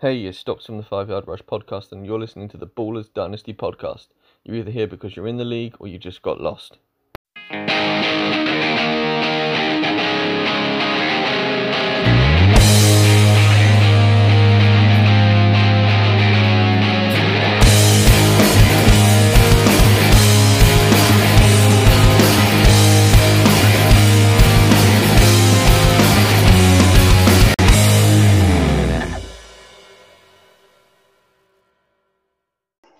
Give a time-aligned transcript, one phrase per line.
[0.00, 3.14] Hey, you stopped from the Five Yard Rush podcast and you're listening to the Ballers
[3.14, 4.08] Dynasty podcast.
[4.42, 6.78] You're either here because you're in the league or you just got lost.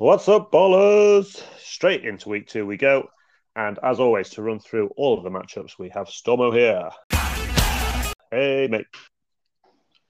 [0.04, 1.42] What's up, ballers?
[1.58, 3.08] Straight into week two we go.
[3.56, 6.90] And as always, to run through all of the matchups, we have Stormo here.
[8.30, 8.84] Hey, mate.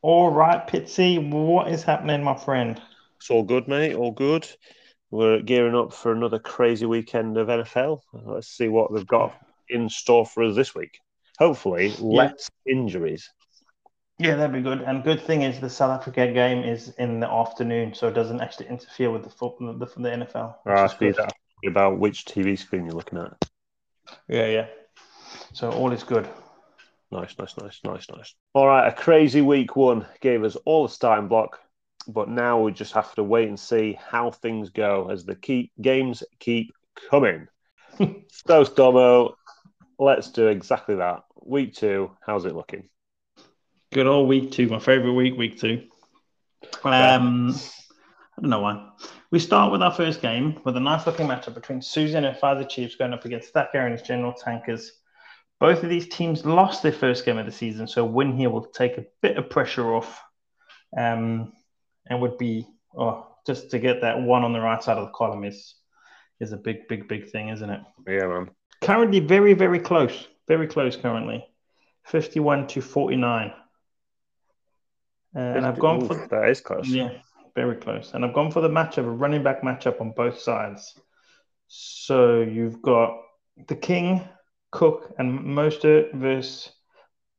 [0.03, 2.83] All right, Pittsy, what is happening, my friend?
[3.19, 3.95] It's all good, mate.
[3.95, 4.48] All good.
[5.12, 8.01] We're gearing up for another crazy weekend of NFL.
[8.12, 9.33] Let's see what they've got
[9.69, 10.98] in store for us this week.
[11.39, 13.31] Hopefully, less injuries.
[14.18, 14.80] Yeah, that'd be good.
[14.82, 18.41] And good thing is the South Africa game is in the afternoon, so it doesn't
[18.41, 20.55] actually interfere with the football the, the NFL.
[20.64, 21.33] Right, that
[21.66, 23.33] about which TV screen you're looking at.
[24.28, 24.66] Yeah, yeah.
[25.52, 26.28] So all is good.
[27.11, 28.34] Nice, nice, nice, nice, nice.
[28.55, 31.61] All right, a crazy week one gave us all the starting block,
[32.08, 35.70] but now we just have to wait and see how things go as the key
[35.80, 36.72] games keep
[37.11, 37.48] coming.
[37.98, 39.34] so, Stormo,
[39.98, 41.22] let's do exactly that.
[41.44, 42.89] Week two, how's it looking?
[43.95, 45.84] Good old week two, my favorite week, week two.
[46.83, 47.55] Um,
[48.36, 48.91] I don't know why.
[49.31, 52.69] We start with our first game with a nice looking matchup between Susan and Pfizer
[52.69, 54.91] Chiefs going up against Stack Aaron's General Tankers.
[55.61, 58.51] Both of these teams lost their first game of the season, so a win here
[58.51, 60.20] will take a bit of pressure off
[60.98, 61.53] um,
[62.11, 62.67] and would be
[62.98, 65.77] oh, just to get that one on the right side of the column is
[66.41, 67.81] is a big, big, big thing, isn't it?
[68.08, 68.51] Yeah, man.
[68.83, 70.27] Currently, very, very close.
[70.48, 71.47] Very close currently.
[72.06, 73.53] 51 to 49.
[75.34, 76.88] Uh, and I've gone for that is close.
[76.88, 77.10] yeah,
[77.54, 78.12] very close.
[78.14, 80.98] And I've gone for the matchup, a running back matchup on both sides.
[81.66, 83.18] So you've got
[83.68, 84.22] the King,
[84.70, 86.70] Cook, and Mostert versus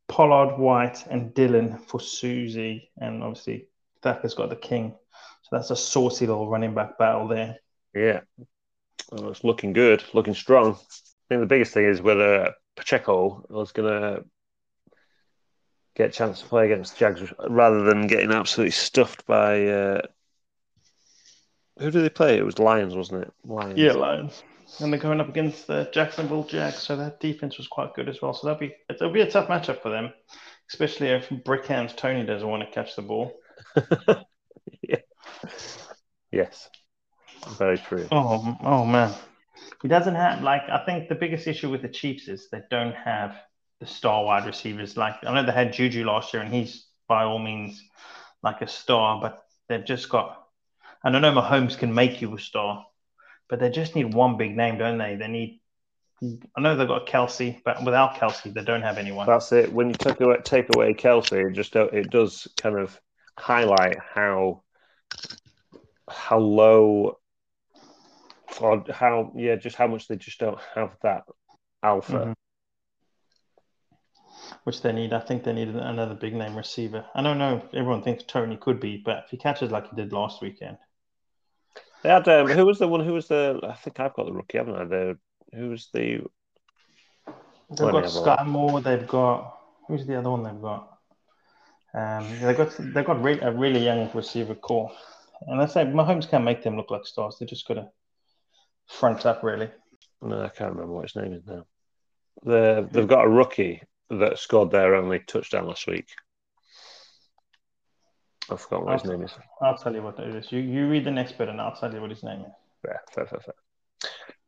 [0.08, 2.90] Pollard, White, and Dillon for Susie.
[2.98, 3.68] And obviously,
[4.02, 4.94] Thacker's got the King.
[5.44, 7.58] So that's a saucy little running back battle there.
[7.94, 8.22] Yeah.
[9.12, 10.74] Well, it's looking good, looking strong.
[10.74, 14.26] I think the biggest thing is whether Pacheco was going to
[15.96, 19.68] get a chance to play against Jags rather than getting absolutely stuffed by.
[19.68, 20.02] Uh...
[21.80, 22.38] Who did they play?
[22.38, 23.34] It was Lions, wasn't it?
[23.44, 23.80] Lions.
[23.80, 24.44] Yeah, Lions.
[24.80, 28.22] And they're going up against the Jacksonville Jags, so that defense was quite good as
[28.22, 28.34] well.
[28.34, 30.12] So that'll be it'll be a tough matchup for them,
[30.70, 33.34] especially if Brick Hands Toney doesn't want to catch the ball.
[34.82, 34.98] yeah.
[36.32, 36.70] Yes.
[37.58, 38.08] Very true.
[38.12, 39.14] Oh, oh man,
[39.82, 42.96] he doesn't have like I think the biggest issue with the Chiefs is they don't
[42.96, 43.36] have
[43.80, 44.98] the star wide receivers.
[44.98, 47.82] Like I know they had Juju last year, and he's by all means
[48.42, 50.44] like a star, but they've just got.
[51.04, 52.86] And I know Mahomes can make you a star,
[53.50, 55.16] but they just need one big name, don't they?
[55.16, 55.62] They need.
[56.56, 59.28] I know they've got Kelce, but without Kelce, they don't have anyone.
[59.28, 59.72] That's it.
[59.72, 63.00] When you take away, take away Kelce, it just it does kind of
[63.38, 64.64] highlight how
[66.10, 67.20] how low
[68.62, 71.24] or how yeah, just how much they just don't have that
[71.84, 72.14] alpha.
[72.14, 72.36] Mhm.
[74.66, 75.14] Which they need.
[75.14, 77.06] I think they need another big name receiver.
[77.14, 77.58] I don't know.
[77.58, 80.78] If everyone thinks Toney could be, but if he catches like he did last weekend,
[82.02, 83.06] They had um, who was the one?
[83.06, 83.60] Who was the?
[83.64, 84.86] I think I've got the rookie, haven't I?
[84.86, 85.18] The
[85.54, 86.22] who was the?
[87.70, 88.82] They've got Skyy Moore.
[88.82, 90.98] They've got who's the other one they've got?
[91.94, 94.92] Um, they've got they've got re- a really young receiver core,
[95.48, 97.38] and I say Mahomes can't make them look like stars.
[97.40, 97.90] They just got to
[98.88, 99.70] front up really.
[100.22, 101.66] No, I can't remember what his name is now.
[102.44, 106.10] The they've got a rookie that scored their only touchdown last week.
[108.50, 109.32] I forgot what his name is.
[109.62, 110.52] I'll tell you what it is.
[110.52, 112.52] You you read the next bit, and I'll tell you what his name is.
[112.86, 113.56] Yeah, fair, fair, fair.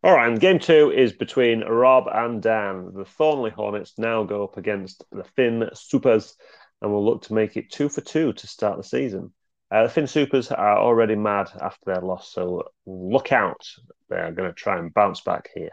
[0.03, 2.91] All right, and game two is between Rob and Dan.
[2.93, 6.35] The Thornley Hornets now go up against the Finn Supers
[6.81, 9.33] and will look to make it two for two to start the season.
[9.71, 13.67] Uh, the Finn Supers are already mad after their loss, so look out.
[14.09, 15.71] They are going to try and bounce back here.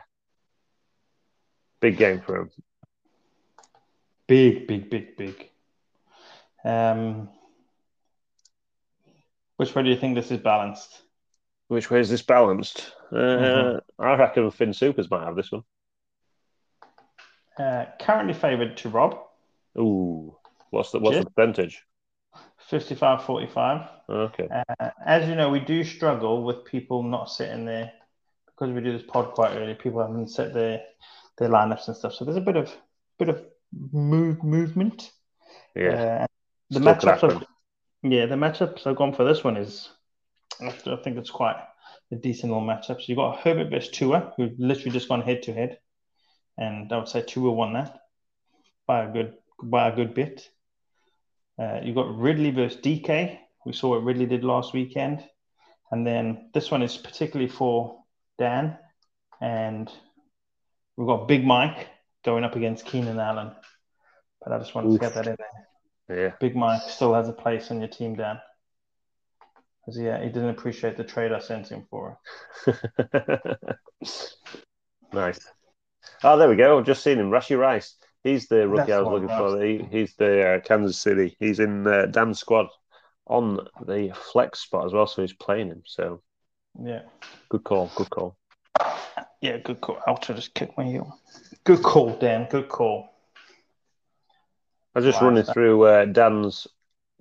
[1.81, 2.51] Big game for them.
[4.27, 5.51] Big, big, big, big.
[6.65, 7.29] Um,
[9.57, 11.03] which way do you think this is balanced?
[11.69, 12.95] Which way is this balanced?
[13.13, 13.81] Uh, Mhm.
[13.99, 15.65] I reckon Finn Supers might have this one.
[17.59, 19.19] Uh, currently favoured to Rob,
[19.79, 20.37] Ooh,
[20.71, 21.85] what's the what's the percentage?
[22.59, 23.89] 55 45.
[24.09, 27.93] Okay, Uh, as you know, we do struggle with people not sitting there
[28.47, 29.75] because we do this pod quite early.
[29.75, 30.85] People haven't set their
[31.39, 32.75] their lineups and stuff, so there's a bit of
[33.19, 33.45] bit of
[33.93, 35.13] move movement.
[35.75, 36.25] yeah.
[36.25, 36.27] Uh,
[36.71, 37.43] the matchups are
[38.03, 39.91] Yeah, the matchups I've gone for this one is,
[40.61, 41.57] I think it's quite
[42.13, 42.99] a decent little matchup.
[42.99, 45.79] So you've got Herbert versus Tua, who've literally just gone head to head,
[46.59, 47.99] and I would say Tua won that
[48.87, 50.49] by a good by a good bit.
[51.59, 53.39] Uh, you've got Ridley versus DK.
[53.65, 55.25] We saw what Ridley did last weekend,
[55.91, 58.03] and then this one is particularly for
[58.39, 58.77] Dan,
[59.41, 59.91] and
[60.97, 61.89] we've got Big Mike
[62.25, 63.53] going up against Keenan Allen.
[64.43, 65.01] But I just wanted Oof.
[65.01, 66.25] to get that in there.
[66.25, 66.33] Yeah.
[66.41, 68.39] Big Mike still has a place on your team, Dan.
[69.81, 72.19] Because yeah, he didn't appreciate the trade I sent him for.
[75.13, 75.41] nice.
[76.23, 76.79] Oh, there we go.
[76.79, 77.31] I've just seen him.
[77.31, 77.97] Rashee Rice.
[78.23, 79.63] He's the rookie That's I was looking for.
[79.63, 81.37] He, he's the uh, Kansas City.
[81.39, 82.69] He's in uh, Dan's squad
[83.27, 85.83] on the flex spot as well, so he's playing him.
[85.85, 86.23] So
[86.83, 87.03] yeah,
[87.51, 87.91] good call.
[87.95, 88.37] Good call.
[89.41, 89.99] Yeah, good call.
[90.07, 91.19] I'll just kick my heel.
[91.65, 92.47] Good call, Dan.
[92.51, 93.11] Good call.
[94.95, 96.67] I was just wow, running through uh, Dan's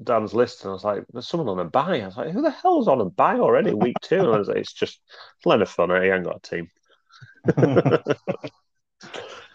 [0.02, 2.42] Dan's list, and I was like, "There's someone on a buy." I was like, "Who
[2.42, 3.74] the hell's on a buy already?
[3.74, 4.20] Week two?
[4.20, 5.00] And I was like, "It's just
[5.46, 6.04] Leonard Fournette.
[6.04, 6.70] He ain't got a team."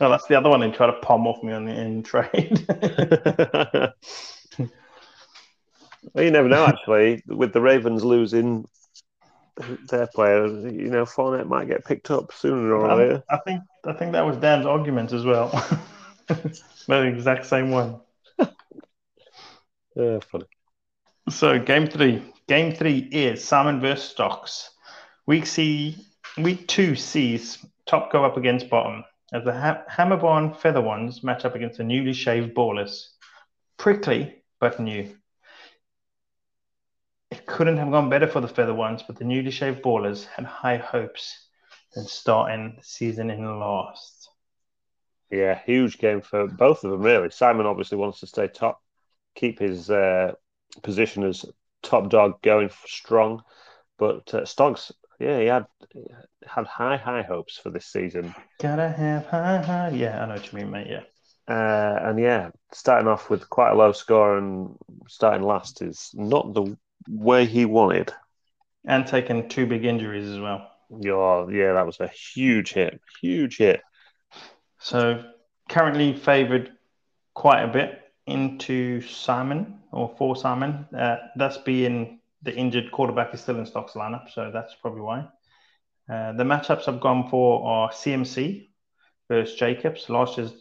[0.00, 0.62] well, that's the other one.
[0.62, 2.66] He tried to palm off me on the in trade.
[6.12, 6.66] well, you never know.
[6.66, 8.66] Actually, with the Ravens losing
[9.88, 13.22] their players, you know, Fournette might get picked up sooner or later.
[13.30, 15.48] I think I think that was Dan's argument as well.
[16.28, 18.00] the exact same one.
[19.96, 20.46] yeah, funny.
[21.30, 22.22] So game three.
[22.46, 24.70] Game three is Salmon versus Stocks.
[25.26, 26.06] Week C,
[26.38, 31.44] week two sees top go up against bottom as the ha- Hammerborn Feather Ones match
[31.44, 33.08] up against the newly shaved Ballers.
[33.76, 35.14] Prickly but new.
[37.58, 40.76] Couldn't have gone better for the Feather Ones, but the newly shaved Ballers had high
[40.76, 41.48] hopes
[41.92, 44.30] than starting the season in last.
[45.28, 47.30] Yeah, huge game for both of them, really.
[47.30, 48.80] Simon obviously wants to stay top,
[49.34, 50.34] keep his uh,
[50.84, 51.44] position as
[51.82, 53.42] top dog going strong.
[53.98, 55.66] But uh, Stocks, yeah, he had
[56.46, 58.36] had high, high hopes for this season.
[58.60, 59.88] Gotta have high, high.
[59.88, 60.86] Yeah, I know what you mean, mate.
[60.88, 61.02] Yeah.
[61.52, 64.76] Uh, and yeah, starting off with quite a low score and
[65.08, 66.76] starting last is not the
[67.08, 68.12] way he wanted.
[68.84, 70.70] And taking two big injuries as well.
[70.90, 73.00] Yeah, yeah, that was a huge hit.
[73.20, 73.82] Huge hit.
[74.78, 75.24] So
[75.68, 76.72] currently favoured
[77.34, 80.86] quite a bit into Simon or for Simon.
[80.96, 85.20] Uh, that's being the injured quarterback is still in Stock's lineup, so that's probably why.
[86.10, 88.68] Uh, the matchups I've gone for are CMC
[89.28, 90.08] versus Jacobs.
[90.08, 90.52] Last year's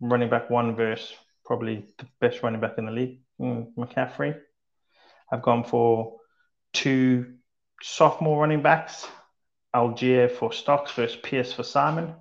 [0.00, 1.12] running back one versus
[1.44, 4.38] probably the best running back in the league, mm, McCaffrey.
[5.32, 6.18] I've gone for
[6.74, 7.36] two
[7.80, 9.08] sophomore running backs,
[9.74, 12.14] Allgeier for Stocks versus Pierce for Simon.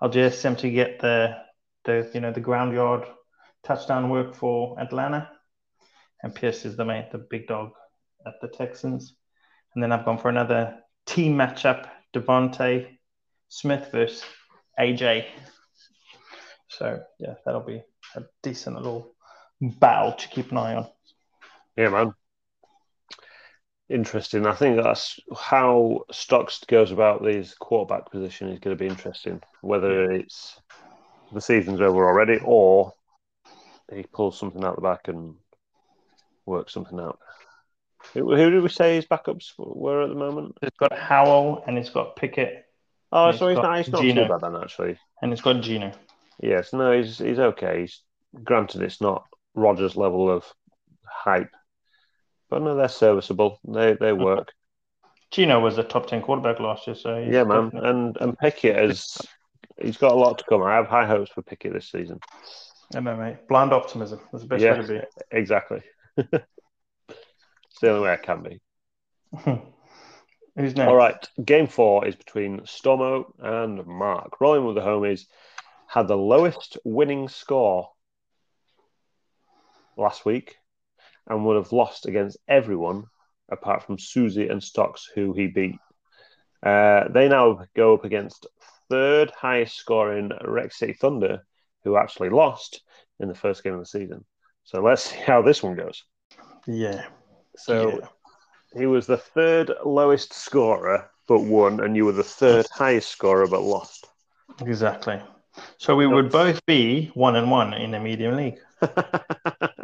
[0.00, 1.36] Allgeier seemed to get the
[1.84, 3.04] the you know the ground yard
[3.64, 5.28] touchdown work for Atlanta,
[6.22, 7.72] and Pierce is the main the big dog
[8.24, 9.16] at the Texans.
[9.74, 12.86] And then I've gone for another team matchup: DeVonta
[13.48, 14.22] Smith versus
[14.78, 15.26] AJ.
[16.68, 17.82] So yeah, that'll be
[18.14, 19.14] a decent little
[19.60, 20.88] battle to keep an eye on.
[21.76, 22.14] Yeah, man.
[23.88, 24.46] Interesting.
[24.46, 29.42] I think that's how Stocks goes about these quarterback position is going to be interesting.
[29.60, 30.58] Whether it's
[31.32, 32.92] the season's over already or
[33.92, 35.34] he pulls something out the back and
[36.46, 37.18] works something out.
[38.12, 40.56] Who, who did we say his backups were at the moment?
[40.62, 42.64] It's got Howell and it's got Pickett.
[43.12, 44.98] Oh, so he's not, he's not too bad then, actually.
[45.22, 45.92] And it's got Geno.
[46.42, 47.82] Yes, no, he's he's okay.
[47.82, 48.00] He's
[48.42, 50.44] granted it's not Rodgers level of
[51.04, 51.54] hype,
[52.54, 53.58] but no, they're serviceable.
[53.66, 54.52] They they work.
[55.32, 57.72] Geno was a top ten quarterback last year, so yeah, man.
[57.74, 59.18] And and Pickett has
[59.82, 60.62] he's got a lot to come.
[60.62, 62.20] I have high hopes for Pickett this season.
[62.94, 63.48] I know, mate.
[63.48, 64.20] Blind optimism.
[64.30, 65.00] That's the best yeah, way to be.
[65.32, 65.80] Exactly.
[66.16, 68.60] it's the only way I can be.
[70.56, 70.88] Who's next?
[70.88, 71.28] All right.
[71.44, 74.40] Game four is between Stormo and Mark.
[74.40, 75.26] Rolling with the homies
[75.88, 77.90] had the lowest winning score
[79.96, 80.56] last week
[81.26, 83.04] and would have lost against everyone
[83.50, 85.76] apart from Susie and Stocks, who he beat.
[86.62, 88.46] Uh, they now go up against
[88.88, 91.44] third highest scoring Rex City Thunder,
[91.82, 92.82] who actually lost
[93.20, 94.24] in the first game of the season.
[94.64, 96.04] So let's see how this one goes.
[96.66, 97.04] Yeah.
[97.56, 98.78] So yeah.
[98.80, 103.46] he was the third lowest scorer but won, and you were the third highest scorer
[103.46, 104.06] but lost.
[104.60, 105.20] Exactly.
[105.78, 108.58] So we would both be one and one in the medium league.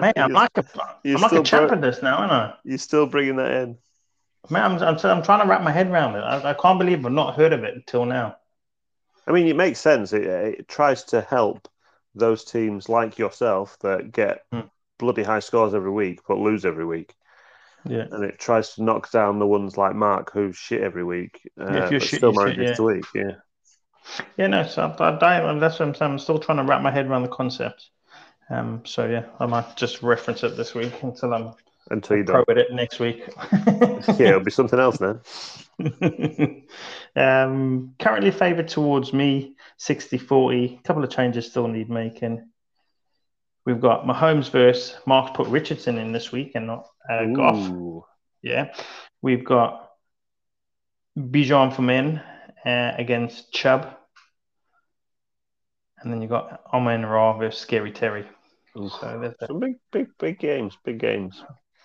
[0.01, 0.65] Man, I'm like a,
[1.05, 2.55] I'm like a champ in this now, aren't I?
[2.65, 3.79] You're still bringing that in.
[4.49, 6.21] Man, I'm, I'm, I'm trying to wrap my head around it.
[6.21, 8.37] I, I, can't believe I've not heard of it until now.
[9.27, 10.13] I mean, it makes sense.
[10.13, 11.69] It, it tries to help
[12.15, 14.61] those teams like yourself that get hmm.
[14.99, 17.15] bloody high scores every week, but lose every week.
[17.85, 18.07] Yeah.
[18.11, 21.41] And it tries to knock down the ones like Mark who shit every week.
[21.59, 22.75] Uh, Yeah, if you're but shit, still you're shit, yeah.
[22.75, 23.05] to week.
[23.15, 23.33] Yeah.
[24.37, 26.13] Yeah, no, so I, I, I, that's what I'm saying.
[26.13, 27.91] I'm still trying to wrap my head around the concept.
[28.51, 31.55] Um, so yeah, I might just reference it this week until I'm
[31.91, 33.33] Until you pro at it next week.
[34.19, 35.21] Yeah, it'll be something else then.
[37.17, 40.79] um, currently favoured towards me, 60 40.
[40.83, 42.49] A couple of changes still need making.
[43.67, 48.05] We've got Mahomes versus Mark put Richardson in this week and not uh, Goff.
[48.43, 48.75] Yeah.
[49.23, 49.91] We've got
[51.17, 52.23] Bijan for men
[52.65, 53.97] uh, against Chubb.
[55.99, 58.27] And then you've got Amon-Ra versus Scary Terry.
[58.75, 60.77] So Some big, big, big games.
[60.85, 61.43] Big games.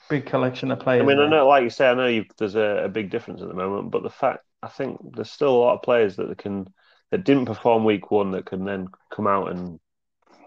[0.10, 1.04] big collection of players.
[1.04, 3.42] I mean, I know, like you say, I know you, there's a, a big difference
[3.42, 6.38] at the moment, but the fact I think there's still a lot of players that
[6.38, 6.68] can
[7.12, 9.80] that didn't perform week one that can then come out and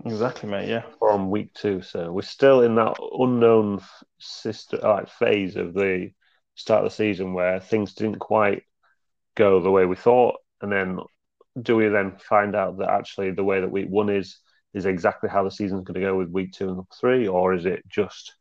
[0.05, 0.69] Exactly, mate.
[0.69, 0.83] Yeah.
[0.99, 1.83] from week two.
[1.83, 3.81] So we're still in that unknown
[4.19, 6.11] system, like phase of the
[6.55, 8.63] start of the season where things didn't quite
[9.35, 11.01] go the way we thought, and then
[11.61, 14.39] do we then find out that actually the way that week one is
[14.75, 17.67] is exactly how the season's going to go with week two and three, or is
[17.67, 18.35] it just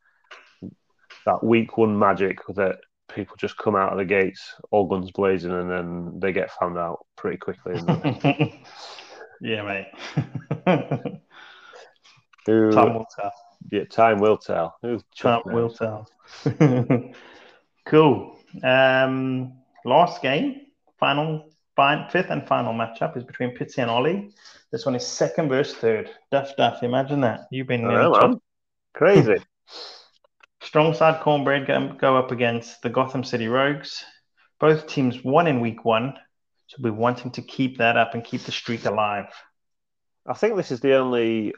[1.25, 2.77] that week one magic that
[3.13, 6.77] people just come out of the gates all guns blazing and then they get found
[6.77, 7.75] out pretty quickly?
[9.39, 9.85] Yeah, mate.
[12.47, 13.31] who, Time will tell.
[13.71, 14.75] yeah, time will tell.
[14.81, 16.09] Who Time will tell.
[17.85, 18.39] cool.
[18.63, 19.53] Um,
[19.85, 20.61] last game,
[20.99, 24.33] final, fin- fifth and final matchup is between Pittsy and Ollie.
[24.71, 26.09] This one is second versus third.
[26.31, 27.47] Duff, Duff, imagine that.
[27.51, 28.41] You've been in top-
[28.93, 29.37] Crazy.
[30.67, 34.03] strong side cornbread go, go up against the Gotham City Rogues.
[34.59, 36.15] Both teams won in week one,
[36.67, 39.27] so we're wanting to keep that up and keep the streak alive.
[40.25, 41.53] I think this is the only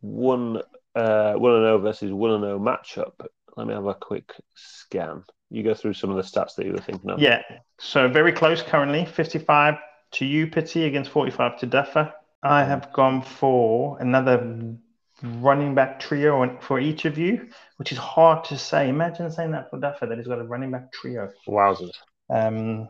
[0.00, 0.62] one
[0.94, 3.26] uh, one and zero versus one and zero matchup.
[3.58, 5.24] Let me have a quick scan.
[5.50, 7.18] You go through some of the stats that you were thinking of.
[7.18, 7.42] Yeah,
[7.80, 9.74] so very close currently 55
[10.12, 12.12] to you, Pittsy, against 45 to Duffer.
[12.44, 14.76] I have gone for another
[15.24, 17.48] running back trio for each of you,
[17.78, 18.88] which is hard to say.
[18.88, 21.28] Imagine saying that for Duffer, that he's got a running back trio.
[21.48, 21.90] Wowzers.
[22.30, 22.88] Um,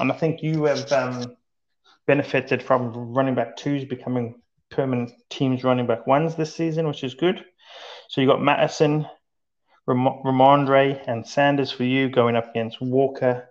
[0.00, 1.36] and I think you have um,
[2.08, 7.14] benefited from running back twos becoming permanent teams running back ones this season, which is
[7.14, 7.44] good.
[8.08, 9.06] So you've got Madison,
[9.88, 13.48] Ram- Rhamondre, and Sanders for you going up against Walker,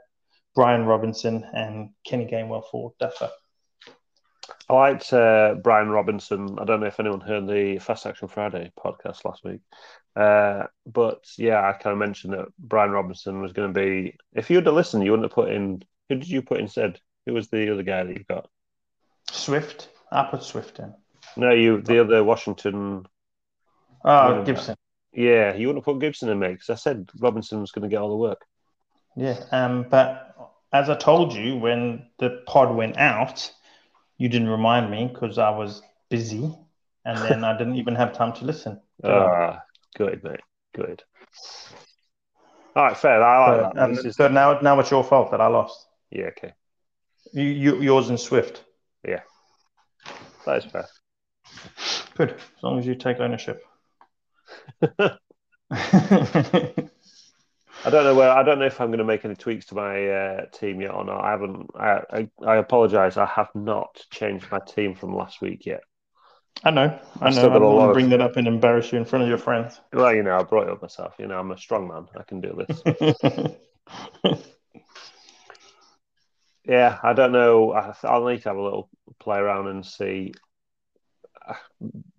[0.55, 3.31] Brian Robinson, and Kenny Gainwell for Duffer.
[4.69, 6.59] I liked uh, Brian Robinson.
[6.59, 9.61] I don't know if anyone heard the Fast Action Friday podcast last week.
[10.15, 14.15] Uh, but yeah, I kind of mentioned that Brian Robinson was going to be.
[14.33, 15.83] If you'd have listened, you wouldn't have put in.
[16.09, 16.99] Who did you put instead?
[17.25, 18.47] Who was the other guy that you got?
[19.31, 20.93] Swift, I put Swift in.
[21.35, 23.05] No, you the other Washington.
[24.05, 24.75] Oh, Gibson.
[25.17, 27.93] Yeah, you wouldn't have put Gibson in, mate, because I said Robinson was going to
[27.93, 28.45] get all the work.
[29.15, 30.35] Yeah, um, but
[30.71, 33.51] as I told you when the pod went out,
[34.19, 36.55] you didn't remind me because I was busy,
[37.03, 38.79] and then I didn't even have time to listen.
[39.03, 39.61] Ah,
[39.95, 40.39] good, mate.
[40.75, 41.03] Good.
[42.75, 43.23] All right, fair.
[43.23, 43.83] I like so, that.
[43.83, 45.87] um, is- so now, now it's your fault that I lost.
[46.11, 46.53] yeah, okay.
[47.33, 48.63] You, you, yours and Swift.
[49.03, 49.21] Yeah,
[50.45, 50.87] that is fair.
[52.15, 53.63] Good, as long as you take ownership.
[55.69, 55.91] I
[57.91, 58.31] don't know where.
[58.31, 60.93] I don't know if I'm going to make any tweaks to my uh, team yet
[60.93, 61.23] or not.
[61.23, 61.69] I haven't.
[61.75, 63.17] I, I, I apologise.
[63.17, 65.81] I have not changed my team from last week yet.
[66.63, 67.41] I know, I I've know.
[67.41, 69.05] I got a don't want lot to of- bring that up and embarrass you in
[69.05, 69.79] front of your friends.
[69.93, 71.13] Well, you know, I brought it up myself.
[71.19, 72.07] You know, I'm a strong man.
[72.17, 72.81] I can do this.
[76.65, 77.73] yeah, I don't know.
[77.73, 80.33] I, I'll need to have a little play around and see.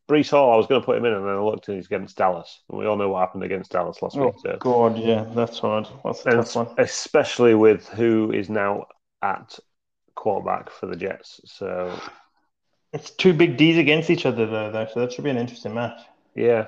[0.08, 1.86] Breece Hall, I was going to put him in, and then I looked and he's
[1.86, 2.62] against Dallas.
[2.70, 4.34] And we all know what happened against Dallas last oh week.
[4.42, 4.56] So.
[4.58, 5.86] God, yeah, that's hard.
[6.02, 6.68] The And tough one?
[6.78, 8.86] especially with who is now
[9.22, 9.58] at
[10.14, 11.40] quarterback for the Jets.
[11.44, 11.92] So
[12.92, 14.86] It's two big D's against each other, though, though.
[14.92, 16.00] So that should be an interesting match.
[16.34, 16.66] yeah,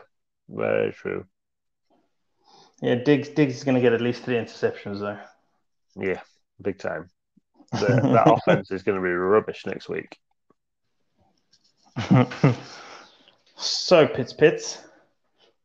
[0.49, 1.25] very true.
[2.82, 5.18] Yeah, Diggs, Diggs is going to get at least three interceptions, though.
[5.97, 6.20] Yeah,
[6.61, 7.09] big time.
[7.73, 7.78] The,
[8.12, 10.16] that offense is going to be rubbish next week.
[13.61, 14.79] so, Pits Pits,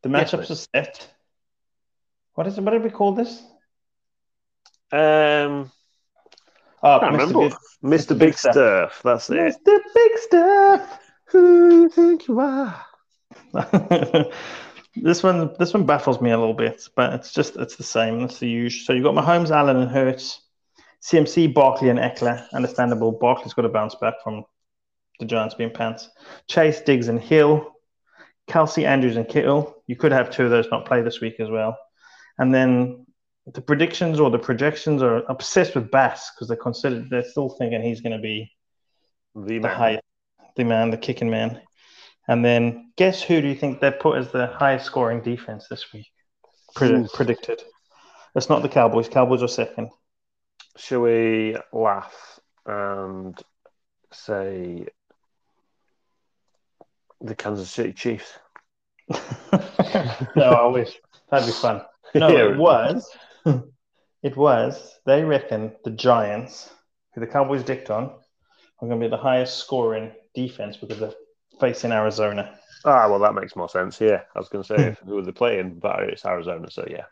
[0.02, 0.50] the Yes, matchups mate.
[0.50, 1.08] are set.
[2.34, 2.62] What is it?
[2.62, 3.42] What did we call this?
[4.92, 5.70] Um,
[6.82, 7.18] Oh, I can't Mr.
[7.18, 7.48] remember.
[7.48, 8.08] Big, Mr.
[8.10, 8.52] Big Big Stuff.
[8.54, 9.00] Stuff.
[9.02, 9.56] That's it.
[9.66, 9.78] Mr.
[9.94, 10.98] Big Stuff.
[11.30, 12.84] Who do you think you are?
[14.94, 18.20] this one, this one baffles me a little bit, but it's just it's the same.
[18.20, 18.84] It's the usual.
[18.84, 20.42] So you've got Mahomes, Allen, and Hurts,
[21.02, 22.46] CMC, Barkley, and Ekeler.
[22.52, 23.12] Understandable.
[23.12, 24.44] Barkley's got to bounce back from
[25.18, 26.08] the Giants being pants.
[26.48, 27.72] Chase, Diggs, and Hill.
[28.48, 29.82] Kelce, Andrews, and Kittle.
[29.86, 31.76] You could have two of those not play this week as well.
[32.38, 33.06] And then
[33.52, 37.82] the predictions or the projections are obsessed with Bass because they're considered they're still thinking
[37.82, 38.50] he's going to be
[39.34, 39.76] The the man.
[39.76, 40.02] highest,
[40.56, 41.60] the man, the kicking man.
[42.28, 45.92] And then guess who do you think they put as the highest scoring defense this
[45.92, 46.06] week?
[46.74, 47.12] Pre- Oof.
[47.12, 47.62] predicted.
[48.34, 49.08] It's not the Cowboys.
[49.08, 49.90] Cowboys are second.
[50.76, 53.40] Shall we laugh and
[54.12, 54.86] say
[57.20, 58.38] the Kansas City Chiefs?
[59.10, 60.98] no, I wish
[61.30, 61.82] that'd be fun.
[62.14, 63.10] No, Yeah, it was.
[64.22, 64.98] It was.
[65.04, 66.70] They reckon the Giants,
[67.14, 68.04] who the Cowboys dicked on,
[68.80, 71.14] are going to be the highest scoring defense because they're
[71.60, 72.58] facing Arizona.
[72.84, 74.00] Ah, well, that makes more sense.
[74.00, 77.04] Yeah, I was going to say who are they playing, but it's Arizona, so yeah.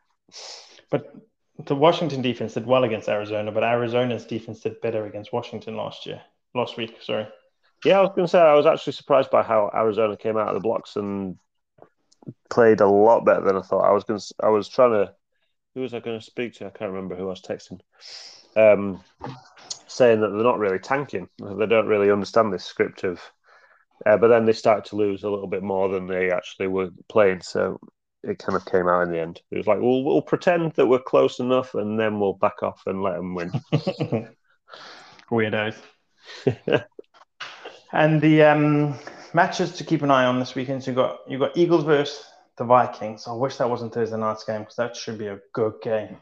[0.91, 1.15] But
[1.65, 6.07] the Washington defense did well against Arizona, but Arizona's defense did better against Washington last
[6.07, 6.21] year,
[6.55, 6.97] last week.
[7.01, 7.29] Sorry.
[7.85, 10.49] Yeah, I was going to say I was actually surprised by how Arizona came out
[10.49, 11.39] of the blocks and
[12.49, 13.85] played a lot better than I thought.
[13.85, 14.35] I was going to.
[14.41, 15.13] I was trying to.
[15.75, 16.67] Who was I going to speak to?
[16.67, 17.81] I can't remember who I was texting.
[18.57, 19.03] Um,
[19.87, 21.29] saying that they're not really tanking.
[21.39, 23.21] They don't really understand this script of.
[24.07, 26.91] Uh, but then they started to lose a little bit more than they actually were
[27.09, 27.41] playing.
[27.43, 27.81] So
[28.23, 29.41] it kind of came out in the end.
[29.51, 32.83] It was like, well, we'll pretend that we're close enough, and then we'll back off
[32.87, 33.53] and let them win.
[35.31, 35.77] Weirdos.
[37.95, 38.99] And the um,
[39.33, 40.83] matches to keep an eye on this weekend.
[40.83, 42.25] So you got you got Eagles versus
[42.59, 43.27] the Vikings.
[43.29, 46.19] I wish that wasn't Thursday night's game because that should be a good game.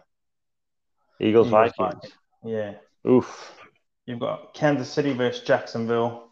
[1.19, 1.79] Eagles, Eagles, Vikings.
[1.79, 2.13] Vikings.
[2.45, 2.75] Yeah.
[3.11, 3.59] Oof.
[4.07, 6.29] You've got Kansas City versus Jacksonville.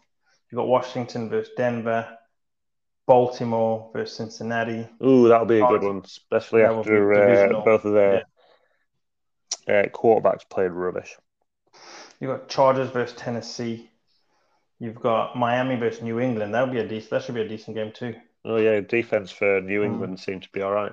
[0.51, 2.17] You've got Washington versus Denver.
[3.07, 4.87] Baltimore versus Cincinnati.
[5.03, 8.23] Ooh, that'll be a good one, especially That after uh, both of their
[9.67, 11.17] uh, quarterbacks played rubbish.
[12.19, 13.90] You've got Chargers versus Tennessee.
[14.81, 16.55] You've got Miami versus New England.
[16.55, 17.11] That'll be a decent.
[17.11, 18.15] That should be a decent game too.
[18.43, 19.85] Oh yeah, defense for New Mm.
[19.85, 20.91] England seemed to be all right.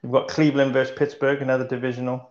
[0.00, 2.30] You've got Cleveland versus Pittsburgh, another divisional.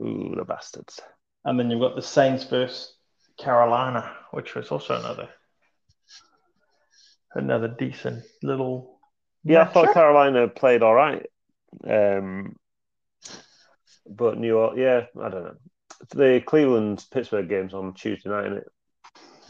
[0.00, 1.00] Ooh, the bastards.
[1.44, 2.94] And then you've got the Saints versus
[3.40, 5.28] Carolina, which was also another
[7.34, 9.00] another decent little.
[9.42, 9.94] Yeah, I thought.
[9.94, 11.26] Carolina played all right,
[11.88, 12.54] um,
[14.08, 15.56] but New York, yeah, I don't know.
[16.14, 18.68] The Cleveland Pittsburgh games on Tuesday night, isn't it?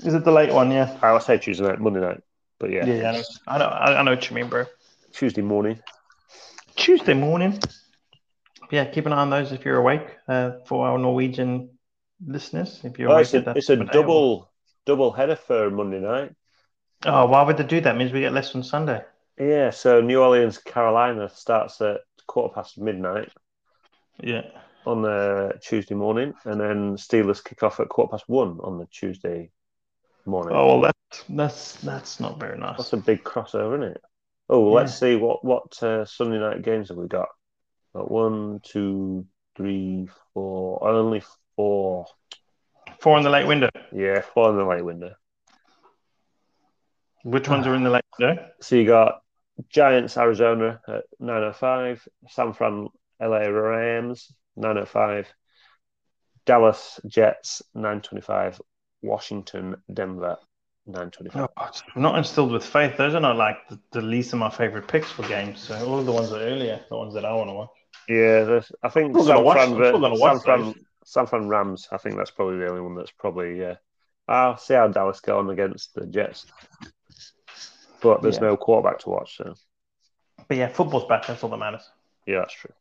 [0.04, 0.70] Is it the late one?
[0.70, 0.96] Yeah.
[1.02, 2.20] I would say Tuesday night, Monday night,
[2.58, 3.66] but yeah, Yeah, yeah, I know.
[3.66, 3.94] I know.
[3.98, 4.64] I know what you mean, bro.
[5.12, 5.80] Tuesday morning.
[6.76, 7.58] Tuesday morning.
[8.70, 10.06] Yeah, keep an eye on those if you're awake.
[10.28, 11.70] Uh, for our Norwegian
[12.24, 14.50] listeners, if you're Oh, awake, it's a, it's a double
[14.86, 16.34] double header for Monday night.
[17.04, 17.96] Oh, why would they do that?
[17.96, 19.02] Means we get less on Sunday.
[19.38, 23.30] Yeah, so New Orleans, Carolina starts at quarter past midnight
[24.20, 24.42] Yeah.
[24.84, 28.86] on the Tuesday morning, and then Steelers kick off at quarter past one on the
[28.86, 29.50] Tuesday
[30.28, 30.54] morning.
[30.56, 32.76] Oh well, that's that's that's not very nice.
[32.76, 34.02] That's a big crossover, isn't it?
[34.48, 37.28] Oh, let's see what what uh, Sunday night games have we got?
[37.94, 40.86] Got one, two, three, four.
[40.86, 41.22] Only
[41.56, 42.06] four.
[43.00, 43.68] Four in the late window.
[43.92, 45.14] Yeah, four in the late window.
[47.24, 48.46] Which ones are in the late window?
[48.60, 49.20] So you got
[49.68, 52.06] Giants, Arizona at nine oh five.
[52.28, 52.88] San Fran,
[53.20, 55.28] LA Rams nine oh five.
[56.46, 58.60] Dallas Jets nine twenty five.
[59.02, 60.36] Washington, Denver
[60.86, 61.48] nine twenty five.
[61.56, 62.96] Oh, I'm not instilled with faith.
[62.96, 65.60] Those are not like the, the least of my favorite picks for games.
[65.60, 67.70] So all of the ones that are earlier, the ones that I want to watch.
[68.08, 70.74] Yeah, I think I'm still gonna San Fran, I'm still gonna San Fran.
[71.04, 71.88] San Fran Rams.
[71.92, 73.58] I think that's probably the only one that's probably.
[73.60, 73.74] Yeah,
[74.26, 76.46] I'll see how Dallas go on against the Jets,
[78.00, 78.42] but there's Yeah.
[78.42, 79.36] no quarterback to watch.
[79.36, 79.54] So
[80.48, 81.26] But yeah, football's back.
[81.26, 81.88] That's all that matters.
[82.26, 82.72] yeah, that's true.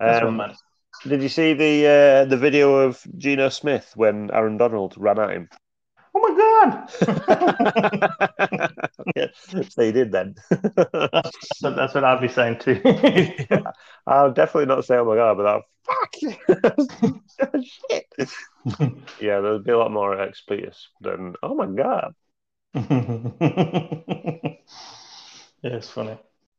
[0.00, 0.62] That's Um, what matters.
[1.06, 5.30] Did you see the uh, the video of Geno Smith when Aaron Donald ran at
[5.30, 5.48] him?
[6.14, 6.88] Oh my god!
[9.16, 9.26] yeah,
[9.68, 10.36] so he did then.
[11.56, 12.80] so that's what I'd be saying too.
[14.06, 16.14] I'll definitely not say oh my god, but I'll fuck
[17.90, 18.06] shit.
[19.20, 22.14] Yeah, there'll be a lot more expletives than oh my god.
[22.74, 22.84] yeah,
[25.64, 26.16] it's funny.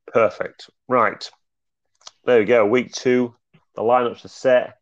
[0.08, 0.70] Perfect.
[0.90, 1.30] Right.
[2.26, 2.66] There we go.
[2.66, 3.36] Week two.
[3.76, 4.78] The lineups are set.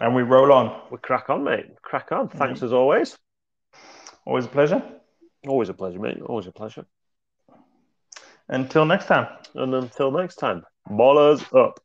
[0.00, 0.82] And we roll on.
[0.90, 1.66] We crack on, mate.
[1.82, 2.28] Crack on.
[2.28, 3.16] Thanks as always.
[4.26, 4.82] Always a pleasure.
[5.46, 6.20] Always a pleasure, mate.
[6.20, 6.86] Always a pleasure.
[8.48, 9.26] Until next time.
[9.54, 11.80] And until next time, ballers up.